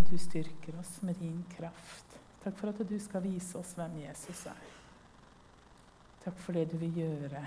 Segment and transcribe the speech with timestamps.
[0.00, 2.18] at du styrker oss med din kraft.
[2.44, 4.66] Takk for at du skal vise oss hvem Jesus er.
[6.24, 7.42] Takk for det du vil gjøre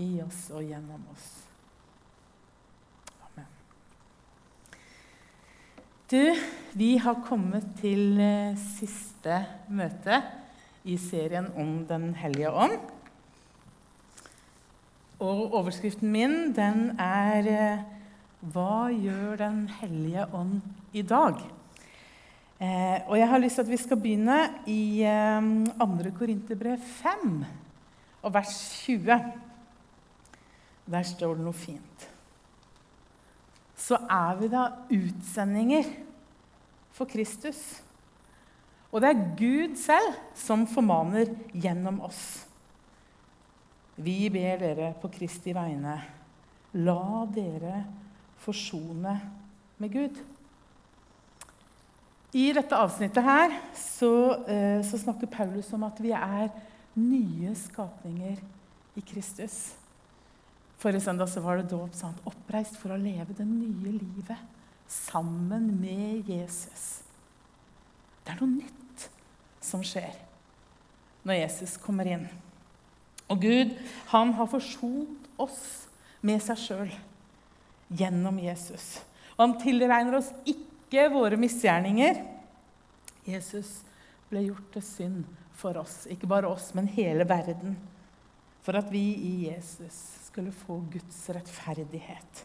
[0.00, 1.28] i oss og gjennom oss.
[3.26, 3.50] Amen.
[6.10, 6.22] Du,
[6.78, 10.20] vi har kommet til eh, siste møte
[10.84, 12.78] i serien om Den hellige ånd.
[15.24, 17.84] Og overskriften min den er eh,
[18.44, 20.60] 'Hva gjør Den hellige ånd
[20.94, 21.44] i dag?'
[22.64, 24.38] Eh, og jeg har lyst til at vi skal begynne
[24.70, 25.48] i eh,
[25.80, 26.10] 2.
[26.16, 27.44] Korinterbrev 5
[28.22, 28.54] og vers
[28.86, 29.18] 20.
[30.86, 32.06] Der står det noe fint.
[33.76, 35.88] Så er vi da utsendinger
[36.94, 37.82] for Kristus.
[38.94, 42.44] Og det er Gud selv som formaner gjennom oss.
[43.96, 45.98] Vi ber dere på Kristi vegne,
[46.78, 47.82] la dere
[48.42, 49.18] forsone
[49.82, 50.22] med Gud.
[52.34, 54.10] I dette avsnittet her så,
[54.50, 56.50] eh, så, snakker Paulus om at vi er
[56.98, 58.40] nye skapninger
[58.98, 59.74] i Kristus.
[60.82, 61.94] Forrige søndag så var det dåp.
[62.26, 64.42] Oppreist for å leve det nye livet
[64.90, 67.04] sammen med Jesus.
[68.24, 69.08] Det er noe nytt
[69.62, 70.18] som skjer
[71.22, 72.26] når Jesus kommer inn.
[73.30, 73.78] Og Gud
[74.10, 75.86] han har forsont oss
[76.20, 76.94] med seg sjøl
[77.94, 78.98] gjennom Jesus.
[79.36, 82.20] Og han tilregner oss ikke ikke våre misgjerninger.
[83.26, 83.80] Jesus
[84.30, 85.24] ble gjort til synd
[85.58, 87.76] for oss, ikke bare oss, men hele verden.
[88.64, 89.96] For at vi i Jesus
[90.28, 92.44] skulle få Guds rettferdighet.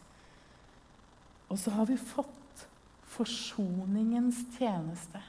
[1.50, 2.66] Og så har vi fått
[3.10, 5.22] forsoningens tjeneste.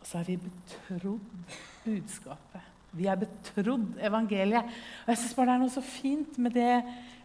[0.00, 2.68] Og så er vi betrodd budskapet.
[2.96, 4.70] Vi er betrodd evangeliet.
[5.04, 6.72] Og jeg synes bare Det er noe så fint med det,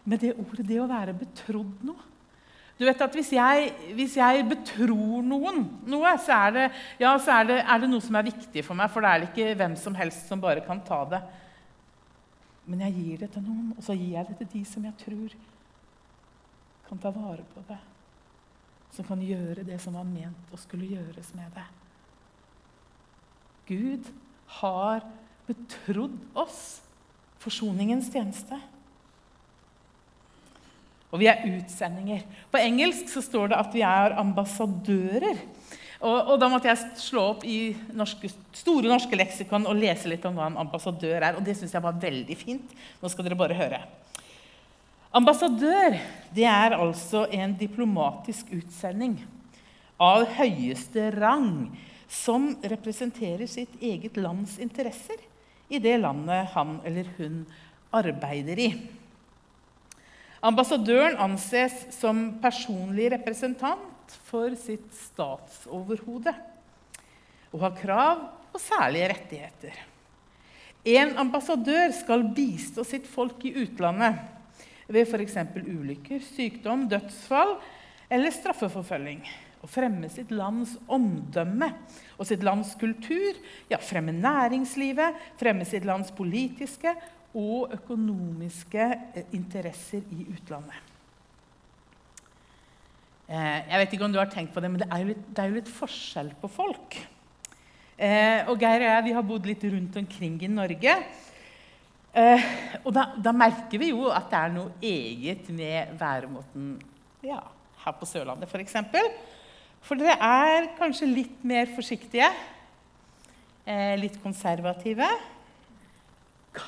[0.04, 2.12] med det ordet, det å være betrodd noe.
[2.76, 6.66] Du vet at Hvis jeg, hvis jeg betror noen noe, så, er det,
[7.00, 8.92] ja, så er, det, er det, noe som er viktig for meg.
[8.92, 11.22] For det er det ikke hvem som helst som bare kan ta det.
[12.66, 14.98] Men jeg gir det til noen, og så gir jeg det til de som jeg
[15.00, 15.36] tror
[16.86, 17.78] kan ta vare på det.
[18.94, 21.66] Som kan gjøre det som var ment å skulle gjøres med det.
[23.66, 24.10] Gud
[24.60, 25.02] har
[25.48, 26.60] betrodd oss
[27.42, 28.58] forsoningens tjeneste.
[31.12, 32.24] Og vi er utsendinger.
[32.50, 35.38] På engelsk så står det at vi er ambassadører.
[36.00, 40.26] Og, og Da måtte jeg slå opp i norske, Store norske leksikon og lese litt
[40.28, 41.38] om hva en ambassadør er.
[41.38, 42.74] Og det syns jeg var veldig fint.
[43.00, 43.80] Nå skal dere bare høre.
[45.16, 45.96] Ambassadør
[46.36, 49.16] det er altså en diplomatisk utsending
[50.02, 51.70] av høyeste rang
[52.12, 55.22] som representerer sitt eget lands interesser
[55.72, 57.40] i det landet han eller hun
[57.96, 58.68] arbeider i.
[60.46, 66.34] Ambassadøren anses som personlig representant for sitt statsoverhode
[67.50, 68.20] og har krav
[68.52, 69.80] på særlige rettigheter.
[70.86, 74.20] En ambassadør skal bistå sitt folk i utlandet
[74.86, 75.34] ved f.eks.
[75.56, 77.56] ulykker, sykdom, dødsfall
[78.06, 79.24] eller straffeforfølging.
[79.66, 81.72] Og fremme sitt lands omdømme
[82.14, 83.34] og sitt lands kultur.
[83.72, 86.94] Ja, fremme næringslivet, fremme sitt lands politiske
[87.36, 90.94] og økonomiske eh, interesser i utlandet.
[93.26, 95.28] Eh, jeg vet ikke om du har tenkt på det, men det er jo litt,
[95.36, 96.98] er jo litt forskjell på folk.
[97.96, 100.98] Eh, og Geir og jeg har bodd litt rundt omkring i Norge.
[102.16, 106.70] og da, da, merker vi jo at det er noe eget med væremåten
[107.20, 107.42] ja,
[107.82, 108.78] her på Sørlandet, f.eks.
[108.88, 109.18] For,
[109.84, 112.30] for dere er kanskje litt mer forsiktige,
[114.00, 115.10] litt konservative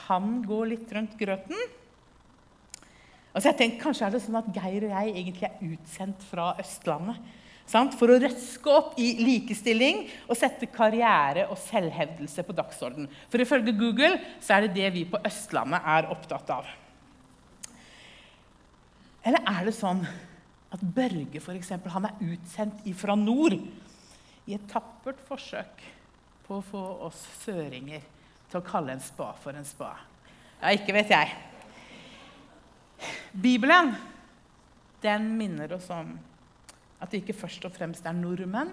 [0.09, 1.59] kan gå litt rundt grøten.
[3.35, 6.55] Altså jeg tenkte, Kanskje er det sånn at Geir og jeg egentlig er utsendt fra
[6.59, 7.21] Østlandet.
[7.69, 7.93] Sant?
[8.01, 13.11] For å røske opp i likestilling og sette karriere og selvhevdelse på dagsorden.
[13.29, 16.71] For ifølge Google så er det det vi på Østlandet er opptatt av.
[19.29, 20.01] Eller er det sånn
[20.73, 23.59] at Børge for eksempel, han er utsendt fra nord
[24.49, 25.85] i et tappert forsøk
[26.49, 28.01] på å få oss søringer
[28.49, 29.93] til å kalle en spa for en spa.
[30.59, 31.35] Ja, ikke vet jeg.
[33.33, 33.93] Bibelen
[35.05, 36.17] den minner oss om
[36.99, 38.73] at det ikke først og fremst er nordmenn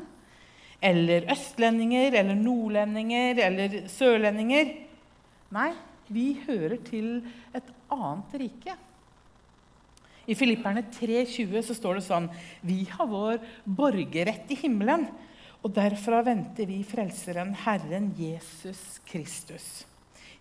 [0.86, 4.72] eller østlendinger eller nordlendinger eller sørlendinger.
[5.56, 5.70] Nei,
[6.10, 7.20] vi hører til
[7.56, 8.76] et annet rike.
[10.26, 12.28] I Filipperne 3,20 så står det sånn
[12.66, 13.38] Vi har vår
[13.78, 15.06] borgerrett i himmelen
[15.66, 19.86] og derfra venter vi Frelseren, Herren Jesus Kristus.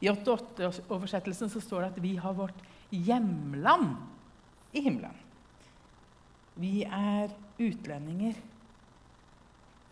[0.04, 2.58] I 88-oversettelsen så står det at vi har vårt
[2.92, 3.94] hjemland
[4.76, 5.16] i himmelen.
[6.60, 8.36] Vi er utlendinger.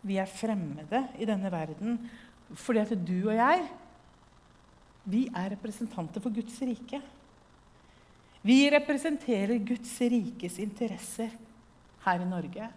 [0.05, 1.97] Vi er fremmede i denne verden
[2.59, 3.63] fordi at du og jeg
[5.09, 7.01] vi er representanter for Guds rike.
[8.43, 11.33] Vi representerer Guds rikes interesser
[12.05, 12.69] her i Norge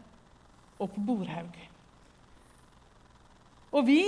[0.79, 1.59] og på Borhaug.
[3.77, 4.01] Og vi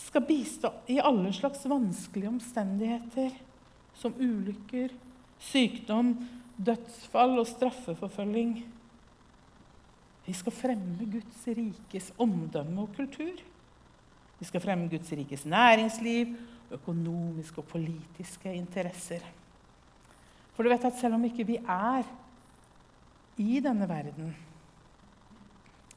[0.00, 3.34] skal bistå i alle slags vanskelige omstendigheter,
[4.00, 4.94] som ulykker,
[5.40, 6.14] sykdom,
[6.56, 8.54] dødsfall og straffeforfølging.
[10.24, 13.42] Vi skal fremme Guds rikes omdømme og kultur.
[14.38, 16.32] Vi skal fremme Guds rikes næringsliv,
[16.70, 19.24] økonomiske og politiske interesser.
[20.54, 22.08] For du vet at selv om ikke vi er
[23.40, 24.32] i denne verden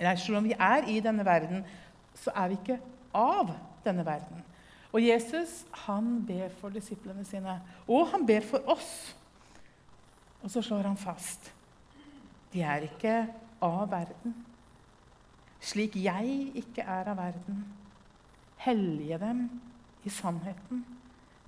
[0.04, 1.62] Nei, selv om vi er i denne verden,
[2.18, 2.80] så er vi ikke
[3.13, 3.54] av
[3.86, 4.44] denne verden.
[4.94, 7.57] Og Jesus han ber for disiplene sine,
[7.88, 9.15] og han ber for oss.
[10.44, 11.54] Og så slår han fast
[12.54, 13.13] de er ikke
[13.65, 14.36] av verden.
[15.63, 17.63] Slik jeg ikke er av verden.
[18.62, 19.48] Hellige dem
[20.06, 20.83] i sannheten.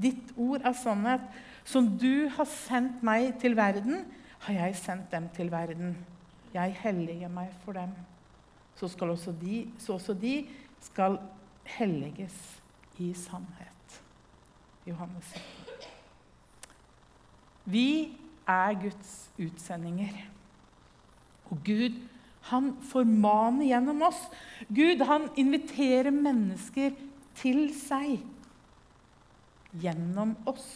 [0.02, 1.28] Ditt ord er sannhet.
[1.66, 4.06] Som du har sendt meg til verden,
[4.48, 5.96] har jeg sendt dem til verden.
[6.54, 7.94] Jeg helliger meg for dem.
[8.76, 10.48] Så, også de, så også de
[10.82, 11.20] skal
[11.66, 12.36] helliges
[13.02, 14.02] i sannhet.
[14.86, 15.90] Johannes 17.
[17.66, 17.88] Vi
[18.48, 20.14] er Guds utsendinger.
[21.50, 21.98] Og Gud,
[22.52, 24.22] han formaner gjennom oss.
[24.70, 26.94] Gud, han inviterer mennesker
[27.38, 28.22] til seg
[29.82, 30.70] gjennom oss.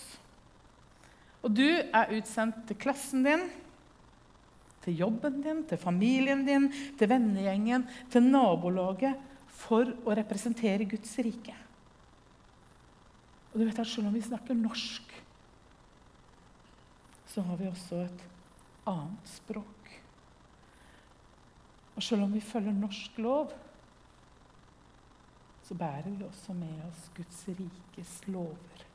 [1.46, 3.46] Og du er utsendt til klassen din,
[4.84, 6.68] til jobben din, til familien din,
[7.00, 9.29] til vennegjengen, til nabolaget
[9.60, 11.56] for å representere Guds rike.
[13.52, 15.16] Og du vet at Selv om vi snakker norsk,
[17.30, 18.24] så har vi også et
[18.90, 19.90] annet språk.
[21.96, 23.52] Og selv om vi følger norsk lov,
[25.68, 28.86] så bærer vi også med oss Guds rikes lover.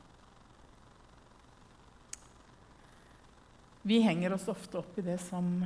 [3.85, 5.61] Vi henger oss ofte opp i det som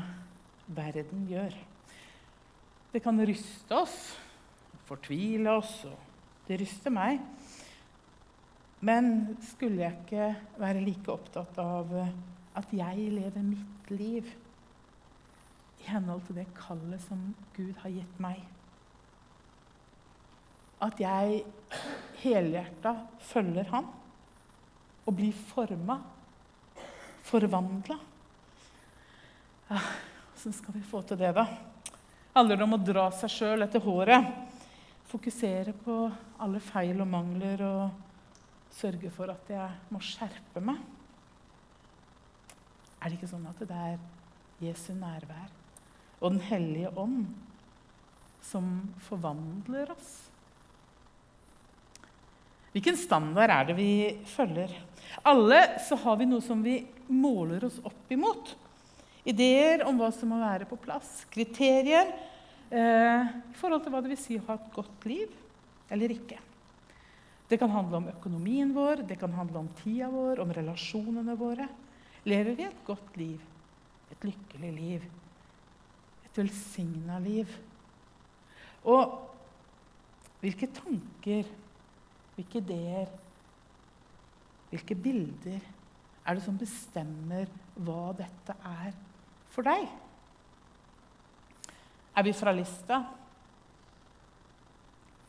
[0.68, 1.56] verden gjør.
[2.92, 3.96] Det kan ryste oss,
[4.90, 7.22] fortvile oss, og det ryster meg.
[8.86, 10.28] Men skulle jeg ikke
[10.60, 11.92] være like opptatt av
[12.60, 14.30] at jeg lever mitt liv
[15.80, 18.42] i henhold til det kallet som Gud har gitt meg?
[20.80, 21.44] At jeg
[22.22, 22.96] helhjerta
[23.30, 23.90] følger Han
[25.10, 25.98] og blir forma,
[27.28, 27.98] forvandla
[29.70, 31.44] Åssen skal vi få til det, da?
[32.34, 34.49] Handler det om å dra seg sjøl etter håret?
[35.10, 36.04] Fokusere på
[36.44, 40.78] alle feil og mangler og sørge for at jeg må skjerpe meg?
[43.00, 43.98] Er det ikke sånn at det er
[44.62, 45.50] Jesu nærvær
[46.20, 47.24] og Den hellige ånd
[48.44, 48.68] som
[49.08, 50.12] forvandler oss?
[52.74, 53.92] Hvilken standard er det vi
[54.30, 54.76] følger?
[55.26, 58.54] Alle så har vi noe som vi måler oss opp imot.
[59.26, 61.24] Ideer om hva som må være på plass.
[61.34, 62.12] Kriterier
[62.70, 65.32] i forhold til hva det vil si å ha et godt liv
[65.90, 66.38] eller ikke.
[67.50, 71.66] Det kan handle om økonomien vår, det kan handle om tida vår, om relasjonene våre.
[72.30, 73.40] Lever vi et godt liv,
[74.14, 75.08] et lykkelig liv,
[76.28, 77.50] et velsigna liv?
[78.86, 79.18] Og
[80.44, 81.50] hvilke tanker,
[82.36, 83.10] hvilke ideer,
[84.70, 87.50] hvilke bilder er det som bestemmer
[87.82, 88.94] hva dette er
[89.50, 89.90] for deg?
[92.18, 93.04] Er vi fra Lista?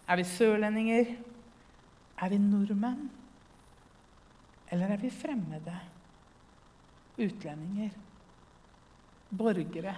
[0.09, 1.15] Er vi sørlendinger?
[2.19, 3.09] Er vi nordmenn?
[4.71, 5.77] Eller er vi fremmede?
[7.19, 7.95] Utlendinger?
[9.31, 9.95] Borgere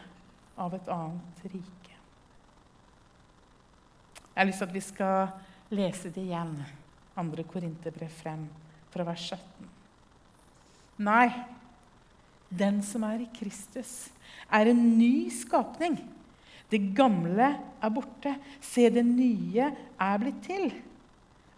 [0.61, 1.97] av et annet rike?
[4.33, 5.33] Jeg har lyst til at vi skal
[5.73, 6.55] lese det igjen,
[7.17, 7.45] 2.
[7.49, 8.47] Korinterbrev 5,
[8.93, 9.69] fra vers 17.
[11.05, 11.29] Nei,
[12.49, 14.11] den som er i Kristus,
[14.53, 15.99] er en ny skapning.
[16.73, 17.53] Det gamle
[17.83, 18.33] er borte.
[18.65, 19.69] Se, det nye
[20.01, 20.71] er blitt til.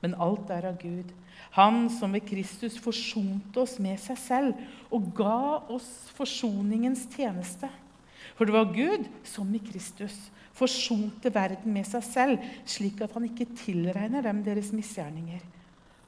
[0.03, 1.13] Men alt er av Gud.
[1.55, 7.71] Han som ved Kristus forsonte oss med seg selv og ga oss forsoningens tjeneste.
[8.35, 10.17] For det var Gud som i Kristus
[10.55, 15.43] forsonte verden med seg selv, slik at han ikke tilregner dem deres misgjerninger.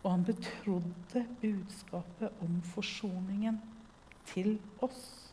[0.03, 3.59] Og han betrodde budskapet om forsoningen
[4.31, 5.26] til oss.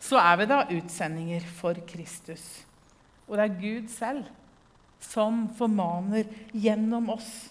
[0.00, 2.44] Så er vi da utsendinger for Kristus.
[3.26, 4.26] Og det er Gud selv
[5.02, 7.50] som formaner gjennom oss.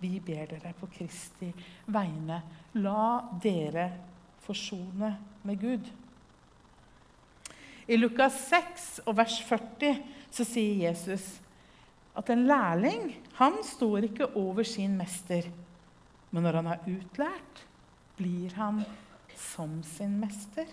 [0.00, 1.48] Vi ber dere på Kristi
[1.92, 2.40] vegne,
[2.80, 3.86] la dere
[4.44, 5.10] forsone
[5.46, 5.86] med Gud.
[7.86, 9.98] I Lukas 6 og vers 40
[10.32, 11.24] så sier Jesus
[12.16, 15.46] at en lærling han står ikke over sin mester.
[16.30, 17.64] Men når han er utlært,
[18.18, 18.82] blir han
[19.36, 20.68] som sin mester.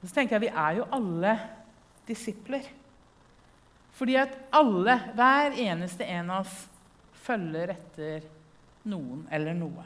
[0.00, 1.36] Så tenker jeg Vi er jo alle
[2.08, 2.66] disipler.
[3.96, 6.60] Fordi at alle, hver eneste en av oss,
[7.20, 8.24] følger etter
[8.88, 9.84] noen eller noe.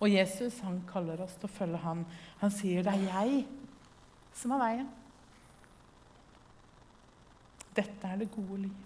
[0.00, 2.04] Og Jesus han kaller oss til å følge ham.
[2.40, 3.42] Han sier det er jeg
[4.36, 4.88] som er veien.
[7.76, 8.84] Dette er det gode liv.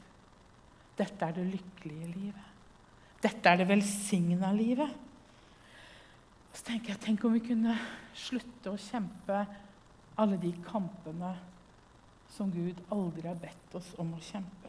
[0.99, 2.49] Dette er det lykkelige livet.
[3.23, 4.91] Dette er det velsigna livet.
[6.61, 7.73] Så tenker jeg, Tenk om vi kunne
[8.13, 9.39] slutte å kjempe
[10.21, 11.31] alle de kampene
[12.35, 14.69] som Gud aldri har bedt oss om å kjempe.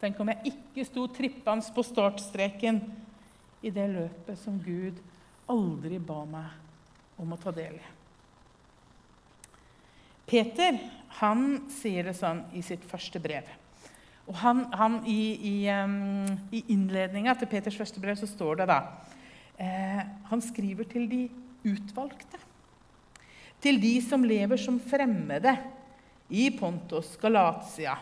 [0.00, 2.80] Tenk om jeg ikke sto trippende på startstreken
[3.60, 4.96] i det løpet som Gud
[5.52, 7.92] aldri ba meg om å ta del i.
[10.32, 10.80] Peter
[11.20, 13.44] han sier det sånn i sitt første brev.
[14.24, 16.24] Og han, han I i, um,
[16.56, 18.80] i innledninga til Peters første brev så står det da
[19.62, 21.22] eh, Han skriver til de
[21.62, 22.40] utvalgte.
[23.62, 25.54] Til de som lever som fremmede
[26.32, 27.94] i Pontos, Galatia,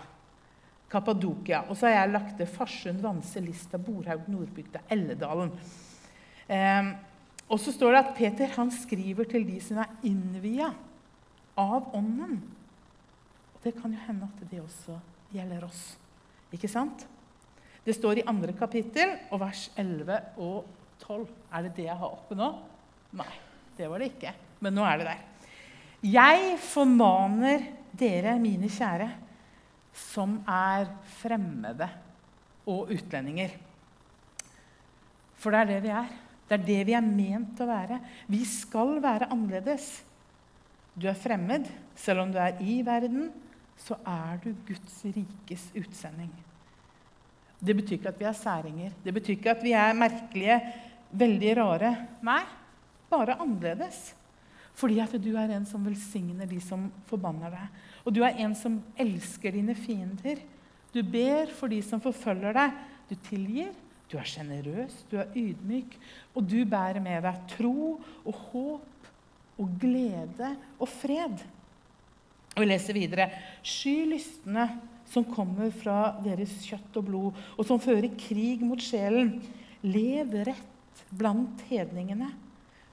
[0.91, 1.67] Kappadokia.
[1.69, 5.53] Og så har jeg lagt til Farsund, Vanse, Lista, Borhaug, Nordbygda, Elledalen.
[6.49, 6.91] Eh,
[7.51, 10.71] og så står det at Peter han skriver til de som er innvia
[11.59, 12.41] av Ånden.
[13.55, 14.97] Og det kan jo hende at det også
[15.35, 15.83] gjelder oss.
[16.55, 17.05] Ikke sant?
[17.85, 21.27] Det står i andre kapittel og vers 11 og 12.
[21.53, 22.51] Er det det jeg har oppe nå?
[23.19, 23.33] Nei,
[23.77, 24.35] det var det ikke.
[24.61, 25.27] Men nå er det der.
[26.01, 27.67] Jeg formaner
[28.01, 29.11] dere, mine kjære,
[29.93, 30.89] som er
[31.21, 31.89] fremmede
[32.71, 33.57] og utlendinger.
[35.41, 36.13] For det er det vi er.
[36.49, 38.01] Det er det vi er ment å være.
[38.31, 40.01] Vi skal være annerledes.
[40.97, 41.69] Du er fremmed.
[41.97, 43.29] Selv om du er i verden,
[43.81, 46.33] så er du Guds rikes utsending.
[47.61, 48.93] Det betyr ikke at vi er særinger.
[49.05, 50.57] Det betyr ikke at vi er merkelige,
[51.13, 51.93] veldig rare.
[52.27, 52.43] Nei,
[53.11, 54.11] bare annerledes.
[54.79, 57.85] Fordi at du er en som velsigner de som forbanner deg.
[58.07, 60.41] Og du er en som elsker dine fiender.
[60.95, 62.83] Du ber for de som forfølger deg.
[63.11, 63.73] Du tilgir.
[64.11, 65.93] Du er sjenerøs, du er ydmyk,
[66.35, 67.93] og du bærer med deg tro
[68.27, 69.11] og håp
[69.63, 70.49] og glede
[70.81, 71.45] og fred.
[72.57, 73.29] Og vi leser videre.
[73.63, 74.67] Sky lystne
[75.11, 79.37] som kommer fra deres kjøtt og blod, og som fører krig mot sjelen.
[79.87, 80.70] Lev rett
[81.09, 82.29] blant hedningene,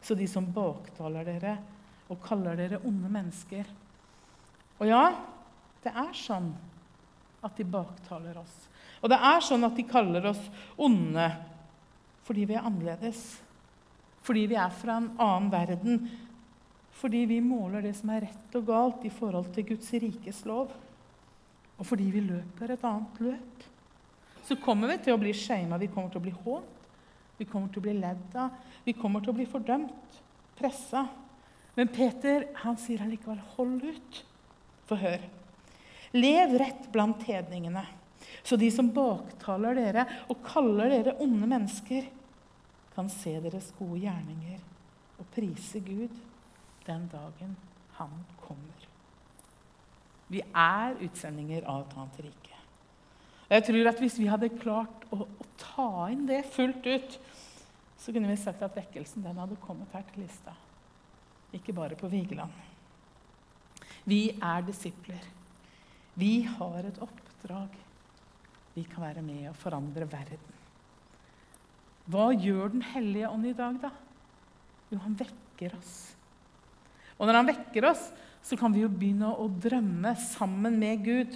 [0.02, 1.58] så de som baktaler dere,
[2.08, 3.68] og kaller dere onde mennesker.
[4.80, 5.04] Og ja,
[5.84, 6.52] det er sånn
[7.44, 8.56] at de baktaler oss.
[9.02, 10.42] Og det er sånn at de kaller oss
[10.80, 11.28] onde
[12.28, 13.22] fordi vi er annerledes.
[14.28, 16.02] Fordi vi er fra en annen verden.
[17.00, 20.74] Fordi vi måler det som er rett og galt i forhold til Guds rikes lov.
[21.78, 23.64] Og fordi vi løper et annet løp.
[24.44, 26.77] Så kommer vi til å bli shama, vi kommer til å bli hånt,
[27.38, 30.20] vi kommer til å bli ledd av, vi kommer til å bli fordømt,
[30.58, 31.06] pressa.
[31.78, 34.24] Men Peter han sier allikevel 'hold ut'.
[34.88, 35.30] Få høre.
[36.14, 37.86] Lev rett blant hedningene,
[38.44, 42.08] så de som baktaler dere og kaller dere onde mennesker,
[42.96, 44.60] kan se deres gode gjerninger
[45.20, 46.16] og prise Gud
[46.88, 47.58] den dagen
[47.92, 48.88] han kommer.
[50.28, 52.47] Vi er utsendinger av et annet rike.
[53.48, 57.20] Jeg tror at Hvis vi hadde klart å, å ta inn det fullt ut,
[57.98, 60.54] så kunne vi sagt at vekkelsen den hadde kommet her til lista
[61.56, 62.52] ikke bare på Vigeland.
[64.08, 65.24] Vi er disipler.
[66.18, 67.74] Vi har et oppdrag.
[68.76, 70.54] Vi kan være med og forandre verden.
[72.08, 73.92] Hva gjør Den hellige ånd i dag, da?
[74.92, 76.14] Jo, han vekker oss.
[77.18, 78.06] Og når han vekker oss,
[78.44, 81.36] så kan vi jo begynne å drømme sammen med Gud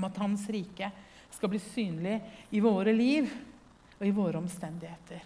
[0.00, 0.90] om at Hans rike
[1.30, 2.16] skal bli synlig
[2.50, 3.28] i våre liv
[3.98, 5.20] og i våre omstendigheter.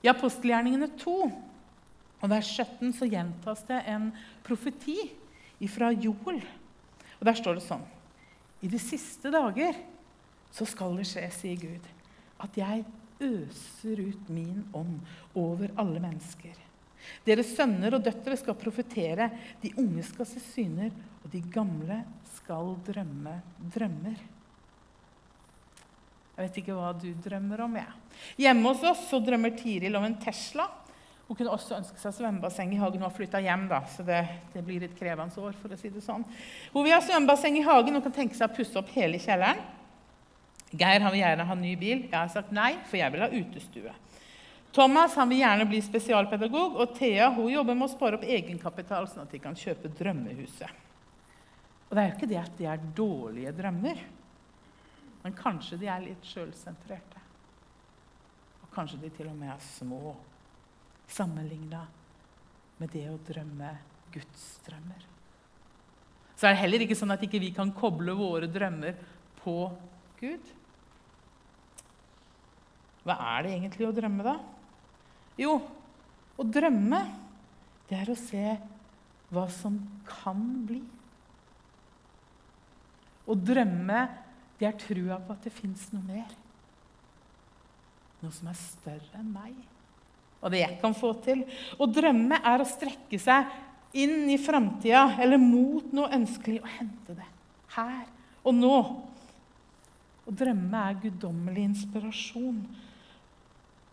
[0.00, 1.16] I apostelgjerningene 2
[2.20, 4.10] og vers 17 så gjentas det en
[4.44, 4.98] profeti
[5.68, 6.40] fra Joel.
[7.20, 7.84] Og Der står det sånn
[8.64, 9.76] I de siste dager
[10.52, 11.84] så skal det skje, sier Gud,
[12.42, 12.84] at jeg
[13.20, 14.98] øser ut min ånd
[15.38, 16.56] over alle mennesker.
[17.24, 19.30] Deres sønner og døtre skal profetere,
[19.62, 20.90] de unge skal se syner,
[21.22, 22.00] og de gamle
[22.50, 23.36] skal drømme
[23.70, 24.22] drømmer.
[26.34, 27.76] Jeg vet ikke hva du drømmer om.
[27.78, 27.92] jeg.
[28.42, 30.66] Hjemme hos oss så drømmer Tiril om en Tesla.
[31.28, 32.98] Hun kunne også ønske seg svømmebasseng i hagen.
[32.98, 35.54] Hun har flytta hjem, da, så det, det, blir et krevende år.
[35.60, 36.26] for å si det sånn.
[36.72, 39.62] Hun vil ha svømmebasseng i hagen og kan tenke seg å pusse opp hele kjelleren.
[40.74, 42.04] Geir han vil gjerne ha ny bil.
[42.08, 43.96] Jeg har sagt nei, for jeg vil ha utestue.
[44.74, 49.06] Thomas han vil gjerne bli spesialpedagog, og Thea hun jobber med å spare opp egenkapital,
[49.06, 50.89] sånn at de kan kjøpe drømmehuset.
[51.90, 54.02] Og Det er jo ikke det at de er dårlige drømmer,
[55.24, 57.22] men kanskje de er litt sjølsentrerte.
[58.62, 60.14] Og kanskje de til og med er små
[61.10, 61.82] sammenligna
[62.78, 63.72] med det å drømme
[64.14, 65.02] Guds drømmer.
[66.38, 68.94] Så er det heller ikke sånn at ikke vi kan koble våre drømmer
[69.42, 69.56] på
[70.22, 70.54] Gud.
[73.02, 74.38] Hva er det egentlig å drømme, da?
[75.40, 75.58] Jo,
[76.38, 77.02] å drømme,
[77.90, 78.54] det er å se
[79.34, 80.80] hva som kan bli.
[83.30, 84.04] Å drømme,
[84.58, 86.32] det er trua på at det fins noe mer.
[88.20, 89.54] Noe som er større enn meg,
[90.40, 91.44] og det jeg kan få til.
[91.78, 93.48] Å drømme er å strekke seg
[94.00, 97.30] inn i framtida eller mot noe ønskelig og hente det
[97.76, 98.04] her
[98.44, 98.76] og nå.
[100.28, 102.60] Å drømme er guddommelig inspirasjon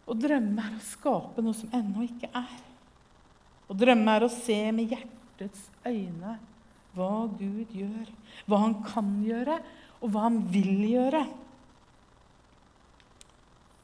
[0.08, 2.60] å drømme er å skape noe som ennå ikke er.
[3.67, 6.38] Å drømme er å se med hjertets øyne
[6.98, 8.10] hva Gud gjør,
[8.50, 9.60] hva han kan gjøre,
[10.01, 11.24] og hva han vil gjøre.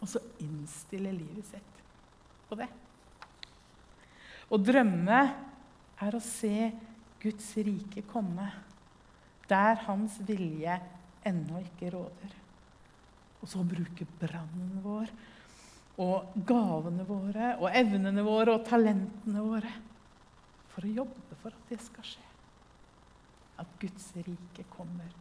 [0.03, 1.83] Og så innstille livet sitt
[2.49, 2.67] på det.
[4.53, 5.21] Å drømme
[6.03, 6.69] er å se
[7.23, 8.49] Guds rike komme
[9.49, 10.75] der hans vilje
[11.27, 12.35] ennå ikke råder.
[13.43, 15.11] Og så bruke brannen vår
[16.03, 19.73] og gavene våre og evnene våre og talentene våre
[20.73, 22.32] for å jobbe for at det skal skje.
[23.63, 25.11] At Guds rike kommer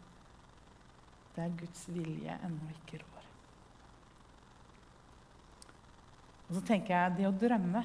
[1.37, 3.29] der Guds vilje ennå ikke rår.
[6.49, 7.85] Og så tenker jeg det å drømme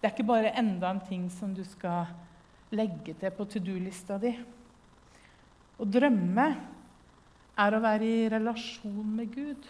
[0.00, 2.08] Det er ikke bare enda en ting som du skal
[2.72, 4.30] legge til på to do-lista di.
[5.76, 6.46] Å drømme
[7.60, 9.68] er å være i relasjon med Gud.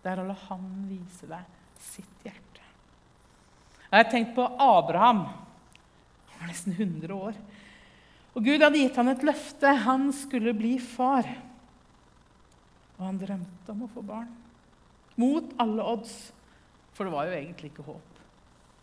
[0.00, 2.64] Det er å la han vise deg sitt hjerte.
[3.90, 5.26] Jeg har tenkt på Abraham.
[5.28, 7.36] Han var nesten 100 år.
[8.34, 9.70] Og Gud hadde gitt ham et løfte.
[9.86, 11.28] Han skulle bli far.
[12.98, 14.30] Og han drømte om å få barn.
[15.20, 16.16] Mot alle odds.
[16.94, 18.20] For det var jo egentlig ikke håp.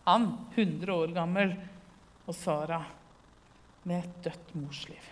[0.08, 1.54] Han, 100 år gammel,
[2.26, 2.80] og Sara
[3.88, 5.06] med et dødt morsliv.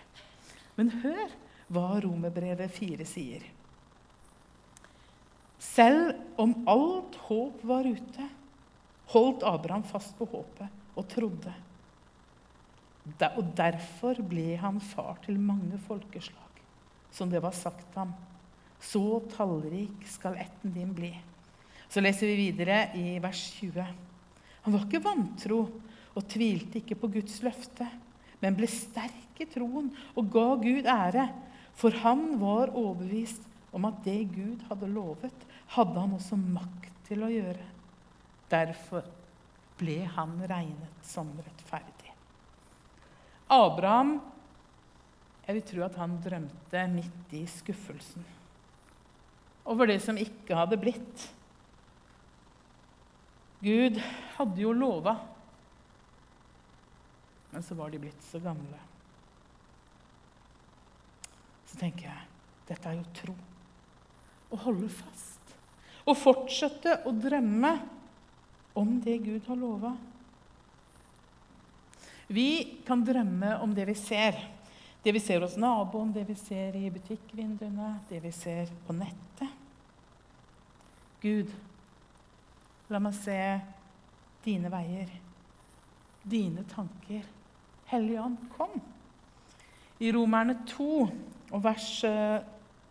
[0.77, 1.31] Men hør
[1.71, 3.45] hva Romerbrevet 4 sier.
[5.61, 8.27] Selv om alt håp var ute,
[9.13, 11.53] holdt Abraham fast på håpet og trodde.
[13.05, 16.61] Og derfor ble han far til mange folkeslag,
[17.11, 18.13] som det var sagt ham.
[18.81, 21.11] Så tallrik skal ætten din bli.
[21.91, 23.85] Så leser vi videre i vers 20.
[24.63, 25.61] Han var ikke vantro
[26.15, 27.87] og tvilte ikke på Guds løfte,
[28.41, 31.27] men ble sterk i troen og ga Gud ære,
[31.77, 37.23] for han var overbevist om at det Gud hadde lovet, hadde han også makt til
[37.23, 37.67] å gjøre.
[38.51, 39.07] Derfor
[39.79, 42.00] ble han regnet som rettferdig.
[43.51, 44.19] Abraham
[45.47, 48.23] jeg vil tro at han drømte midt i skuffelsen
[49.71, 51.25] over det som ikke hadde blitt.
[53.61, 53.99] Gud
[54.37, 55.13] hadde jo lova,
[57.51, 58.79] men så var de blitt så gamle.
[61.69, 62.27] Så tenker jeg
[62.71, 63.35] dette er jo tro.
[64.51, 65.53] Å holde fast
[66.07, 67.69] Å fortsette å drømme
[68.79, 69.91] om det Gud har lova.
[72.31, 74.37] Vi kan drømme om det vi ser.
[75.03, 79.49] Det vi ser hos naboen, det vi ser i butikkvinduene, det vi ser på nettet.
[81.21, 81.49] Gud,
[82.89, 83.37] la meg se
[84.45, 85.09] dine veier,
[86.23, 87.25] dine tanker.
[87.91, 88.77] Hellige Ånd, kom.
[89.99, 90.87] I Romerne 2
[91.51, 92.39] og vers, eh,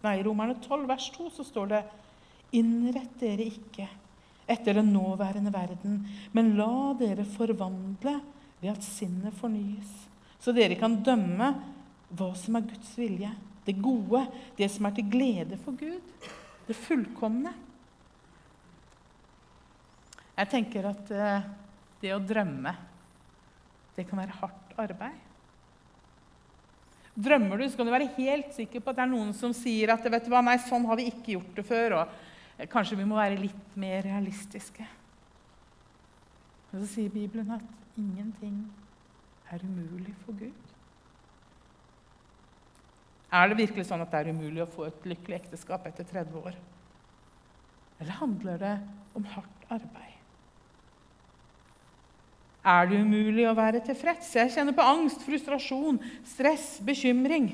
[0.04, 1.80] nei, Romerne 12, vers 2 så står det
[2.58, 3.88] Innrett dere ikke
[4.50, 6.02] etter den nåværende verden,
[6.34, 8.18] men la dere forvandle
[8.60, 9.90] ved at sinnet fornyes,
[10.40, 11.52] så dere kan dømme
[12.16, 13.30] hva som er Guds vilje,
[13.66, 14.24] det gode,
[14.58, 16.28] det som er til glede for Gud,
[16.66, 17.52] det fullkomne.
[20.40, 21.48] Jeg tenker at eh,
[22.00, 22.72] det å drømme,
[23.96, 25.18] det kan være hardt arbeid.
[27.20, 29.92] Drømmer du, så kan du være helt sikker på at det er noen som sier
[29.92, 31.96] at vet du hva, nei, sånn har vi ikke gjort det før.
[32.00, 34.86] og Kanskje vi må være litt mer realistiske.
[36.70, 38.58] Og så sier Bibelen at ingenting
[39.50, 40.66] er umulig for Gud.
[43.30, 46.38] Er det virkelig sånn at det er umulig å få et lykkelig ekteskap etter 30
[46.40, 46.56] år?
[48.00, 48.76] Eller handler det
[49.18, 50.16] om hardt arbeid?
[52.60, 54.32] Er det umulig å være tilfreds?
[54.36, 57.52] Jeg kjenner på angst, frustrasjon, stress, bekymring.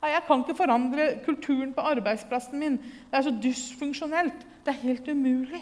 [0.00, 2.78] Jeg kan ikke forandre kulturen på arbeidsplassen min.
[2.80, 4.46] Det er så dysfunksjonelt.
[4.64, 5.60] Det er helt umulig.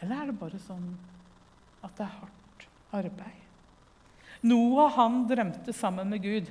[0.00, 0.88] Eller er det bare sånn
[1.84, 2.66] at det er hardt
[2.98, 3.44] arbeid?
[4.46, 6.50] Noah han drømte sammen med Gud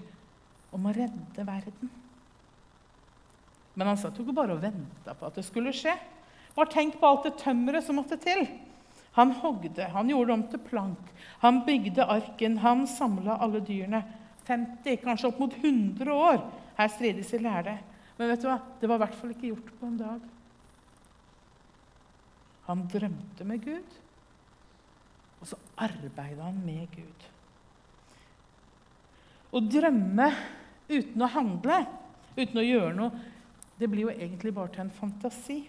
[0.75, 1.91] om å redde verden.
[3.77, 5.93] Men han satt jo ikke bare og venta på at det skulle skje.
[6.57, 8.43] Bare tenk på alt det tømmeret som måtte til.
[9.17, 11.11] Han hogde, han gjorde det om til plank,
[11.41, 14.03] han bygde arken, han samla alle dyrene.
[14.47, 16.41] 50, kanskje opp mot 100 år.
[16.77, 17.73] Her strides i lærde.
[18.17, 18.59] Men vet du hva?
[18.79, 20.27] det var i hvert fall ikke gjort på en dag.
[22.67, 23.97] Han drømte med Gud,
[25.41, 27.25] og så arbeida han med Gud.
[29.53, 30.27] Å drømme
[30.89, 31.81] uten å handle,
[32.37, 33.25] uten å gjøre noe,
[33.77, 35.59] det blir jo egentlig bare til en fantasi.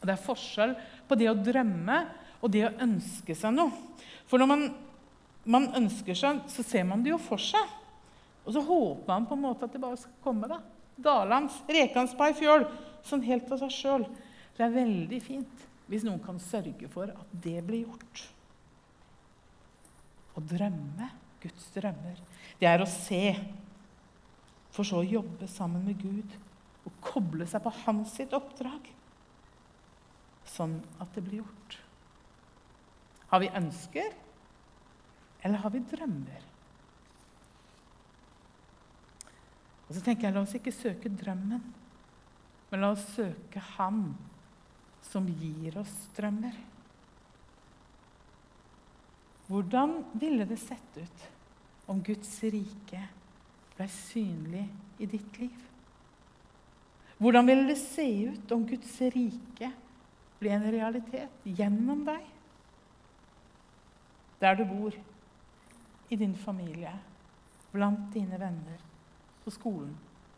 [0.00, 0.74] Og Det er forskjell
[1.08, 1.98] på det å drømme
[2.40, 3.72] og det å ønske seg noe.
[4.28, 4.64] For når man,
[5.44, 7.76] man ønsker seg, så ser man det jo for seg.
[8.46, 10.48] Og så håper man på en måte at det bare skal komme.
[10.48, 10.60] da.
[10.96, 12.66] Dalams, Rekansberg fjøl,
[13.04, 14.06] sånn helt av seg sjøl.
[14.56, 18.24] Det er veldig fint hvis noen kan sørge for at det blir gjort.
[20.36, 21.10] Å drømme
[21.42, 22.18] Guds drømmer,
[22.58, 23.22] det er å se,
[24.74, 26.34] for så å jobbe sammen med Gud
[26.86, 28.90] og koble seg på hans sitt oppdrag,
[30.46, 31.78] sånn at det blir gjort.
[33.30, 34.12] Har vi ønsker,
[35.46, 36.44] eller har vi drømmer?
[39.86, 41.62] Og så tenker jeg, La oss ikke søke drømmen,
[42.70, 44.08] men la oss søke Han
[45.06, 46.56] som gir oss drømmer.
[49.46, 51.26] Hvordan ville det sett ut
[51.86, 53.02] om Guds rike
[53.76, 54.64] ble synlig
[54.98, 55.58] i ditt liv?
[57.22, 59.70] Hvordan ville det se ut om Guds rike
[60.40, 62.24] ble en realitet gjennom deg?
[64.42, 64.96] Der du bor,
[66.10, 66.92] i din familie,
[67.72, 68.82] blant dine venner,
[69.44, 69.94] på skolen,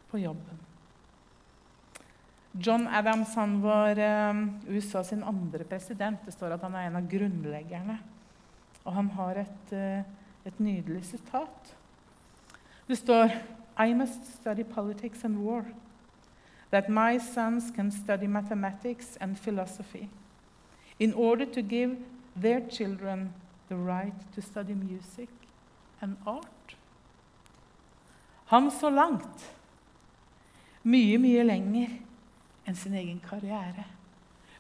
[0.09, 0.68] på jobben.
[2.53, 6.25] John Adams han var uh, USA sin andre president.
[6.25, 7.99] Det står at han er en av grunnleggerne.
[8.85, 10.01] Og han har et, uh,
[10.49, 11.75] et nydelig sitat.
[12.89, 13.35] Det står
[13.79, 15.65] I must study politics and war,
[16.71, 20.09] that my sons can study mathematics and philosophy,
[20.99, 21.97] in order to give
[22.35, 23.33] their children
[23.69, 25.29] the right to study music
[26.01, 26.77] and art.
[28.47, 29.55] Han så langt.
[30.83, 32.08] Mye, mye lenger
[32.69, 33.87] enn sin egen karriere.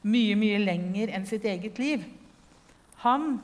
[0.08, 2.06] Mye, mye lenger enn sitt eget liv.
[3.04, 3.36] Han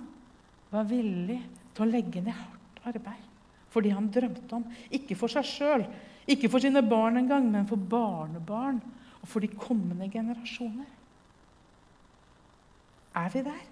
[0.72, 1.40] var villig
[1.74, 3.31] til å legge ned hardt arbeid
[3.74, 4.66] for det han drømte om.
[4.94, 5.85] Ikke for seg sjøl,
[6.31, 8.79] ikke for sine barn engang, men for barnebarn
[9.20, 10.87] og for de kommende generasjoner.
[13.14, 13.64] Er vi der?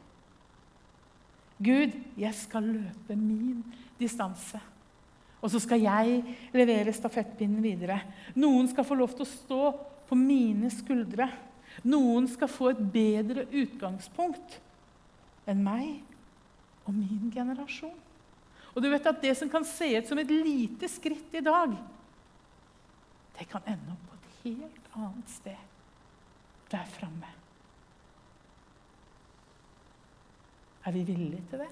[1.62, 3.62] Gud, jeg skal løpe min
[3.98, 4.59] distanse.
[5.42, 6.20] Og så skal jeg
[6.55, 7.98] levere stafettpinnen videre.
[8.38, 9.62] Noen skal få lov til å stå
[10.08, 11.28] på mine skuldre.
[11.88, 14.58] Noen skal få et bedre utgangspunkt
[15.48, 16.02] enn meg
[16.86, 17.98] og min generasjon.
[18.72, 21.74] Og du vet at Det som kan se ut som et lite skritt i dag,
[23.38, 25.68] det kan ende opp på et helt annet sted
[26.72, 27.28] der framme.
[30.84, 31.70] Er vi villige til det?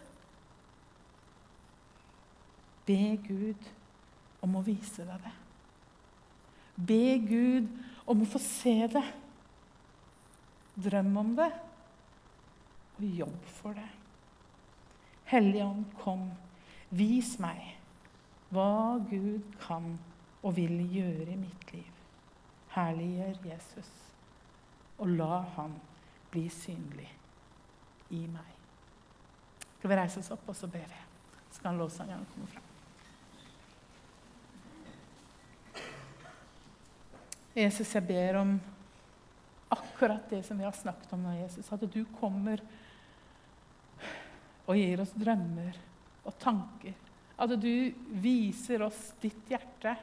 [2.86, 3.70] Be Gud
[4.42, 5.32] om å vise deg det.
[6.90, 7.70] Be Gud
[8.10, 9.06] om å få se det.
[10.80, 11.50] Drøm om det,
[12.98, 13.88] og jobb for det.
[15.30, 16.30] Hellige Ånd, kom.
[16.90, 17.76] Vis meg
[18.50, 19.92] hva Gud kan
[20.42, 21.90] og vil gjøre i mitt liv.
[22.74, 23.90] Herliggjør Jesus,
[24.98, 25.76] og la Han
[26.30, 27.08] bli synlig
[28.14, 28.56] i meg.
[29.78, 31.04] Skal vi reise oss opp, og så ber vi?
[31.50, 32.69] Så kan lovsangeren komme fram.
[37.54, 38.54] Jesus, jeg ber om
[39.70, 41.70] akkurat det som vi har snakket om nå, Jesus.
[41.72, 42.62] At du kommer
[44.66, 45.78] og gir oss drømmer
[46.26, 46.94] og tanker.
[47.40, 47.90] At du
[48.22, 49.96] viser oss ditt hjerte,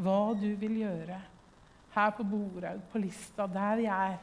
[0.00, 1.18] hva du vil gjøre
[1.92, 4.18] her på Borhaug, på Lista, der vi er.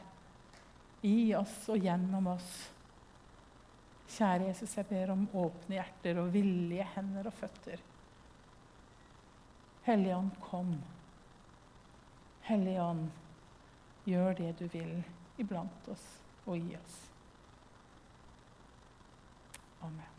[1.06, 2.52] I oss og gjennom oss.
[4.08, 7.82] Kjære Jesus, jeg ber om åpne hjerter og villige hender og føtter.
[9.86, 10.72] Hellige Ånd, kom.
[12.48, 13.10] Hellige Ånd,
[14.08, 15.02] gjør det du vil
[15.36, 16.04] iblant oss
[16.46, 16.94] og i oss.
[19.84, 20.17] Amen.